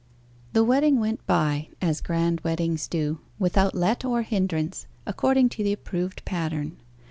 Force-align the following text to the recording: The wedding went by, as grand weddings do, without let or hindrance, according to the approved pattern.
The 0.53 0.63
wedding 0.63 0.99
went 0.99 1.23
by, 1.27 1.67
as 1.79 2.01
grand 2.01 2.41
weddings 2.41 2.87
do, 2.87 3.19
without 3.37 3.75
let 3.75 4.03
or 4.03 4.23
hindrance, 4.23 4.87
according 5.05 5.49
to 5.49 5.63
the 5.63 5.73
approved 5.73 6.25
pattern. 6.25 6.77